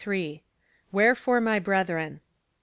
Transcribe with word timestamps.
Wherefore, 0.91 1.39
my 1.41 1.59
brethren. 1.59 2.21